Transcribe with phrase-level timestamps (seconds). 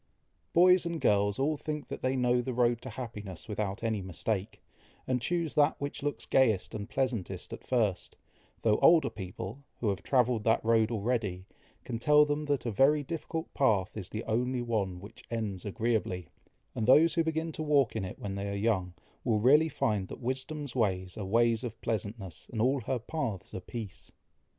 [0.51, 4.59] Boys and girls all think they know the road to happiness without any mistake,
[5.05, 8.17] and choose that which looks gayest and pleasantest at first,
[8.63, 11.45] though older people, who have travelled that road already,
[11.83, 16.27] can tell them that a very difficult path is the only one which ends agreeably;
[16.73, 20.07] and those who begin to walk in it when they are young, will really find
[20.07, 24.11] that "wisdom's ways are ways of pleasantness, and all her paths are peace."